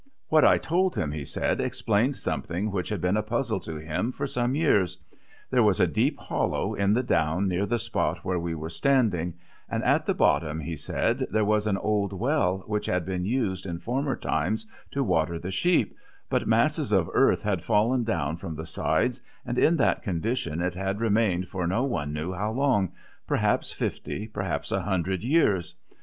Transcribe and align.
What 0.29 0.43
I 0.43 0.57
told 0.57 0.95
him, 0.95 1.11
he 1.11 1.23
said, 1.23 1.61
explained 1.61 2.15
something 2.15 2.71
which 2.71 2.89
had 2.89 3.01
been 3.01 3.17
a 3.17 3.21
puzzle 3.21 3.59
to 3.59 3.75
him 3.75 4.11
for 4.11 4.25
some 4.25 4.55
years. 4.55 4.97
There 5.51 5.61
was 5.61 5.79
a 5.79 5.85
deep 5.85 6.17
hollow 6.17 6.73
in 6.73 6.93
the 6.93 7.03
down 7.03 7.47
near 7.47 7.67
the 7.67 7.77
spot 7.77 8.25
where 8.25 8.39
we 8.39 8.55
were 8.55 8.71
standing, 8.71 9.35
and 9.69 9.83
at 9.83 10.07
the 10.07 10.15
bottom 10.15 10.59
he 10.59 10.75
said 10.75 11.27
there 11.29 11.45
was 11.45 11.67
an 11.67 11.77
old 11.77 12.13
well 12.13 12.63
which 12.65 12.87
had 12.87 13.05
been 13.05 13.25
used 13.25 13.67
in 13.67 13.77
former 13.77 14.15
times 14.15 14.65
to 14.89 15.03
water 15.03 15.37
the 15.37 15.51
sheep, 15.51 15.95
but 16.31 16.47
masses 16.47 16.91
of 16.91 17.07
earth 17.13 17.43
had 17.43 17.63
fallen 17.63 18.03
down 18.03 18.37
from 18.37 18.55
the 18.55 18.65
sides, 18.65 19.21
and 19.45 19.59
in 19.59 19.77
that 19.77 20.01
condition 20.01 20.61
it 20.61 20.73
had 20.73 20.99
remained 20.99 21.47
for 21.47 21.67
no 21.67 21.83
one 21.83 22.11
knew 22.11 22.33
how 22.33 22.51
long 22.51 22.91
perhaps 23.27 23.71
fifty, 23.71 24.27
perhaps 24.27 24.71
a 24.71 24.81
hundred 24.81 25.21
years. 25.21 25.75